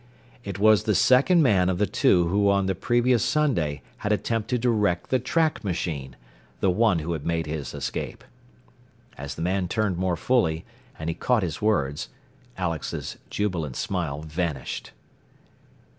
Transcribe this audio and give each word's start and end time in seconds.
It 0.43 0.57
was 0.57 0.85
the 0.85 0.95
second 0.95 1.43
man 1.43 1.69
of 1.69 1.77
the 1.77 1.85
two 1.85 2.27
who 2.27 2.49
on 2.49 2.65
the 2.65 2.73
previous 2.73 3.23
Sunday 3.23 3.83
had 3.97 4.11
attempted 4.11 4.63
to 4.63 4.71
wreck 4.71 5.09
the 5.09 5.19
track 5.19 5.63
machine 5.63 6.15
the 6.59 6.71
one 6.71 6.97
who 6.97 7.13
had 7.13 7.23
made 7.23 7.45
his 7.45 7.71
escape. 7.75 8.23
As 9.15 9.35
the 9.35 9.43
man 9.43 9.67
turned 9.67 9.97
more 9.97 10.17
fully, 10.17 10.65
and 10.97 11.07
he 11.07 11.13
caught 11.13 11.43
his 11.43 11.61
words, 11.61 12.09
Alex's 12.57 13.17
jubilant 13.29 13.75
smile 13.75 14.23
vanished. 14.23 14.89